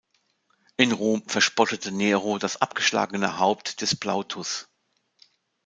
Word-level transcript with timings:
In 0.77 0.93
Rom 0.93 1.21
verspottete 1.29 1.91
Nero 1.91 2.39
das 2.39 2.59
abgeschlagene 2.59 3.37
Haupt 3.37 3.81
des 3.81 3.95
Plautus. 3.95 4.67